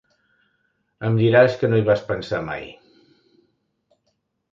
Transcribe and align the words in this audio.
Em 1.09 1.19
diràs 1.19 1.57
que 1.63 1.69
no 1.73 1.79
hi 1.81 1.85
vas 1.89 2.01
pensar 2.07 2.39
mai. 2.47 2.65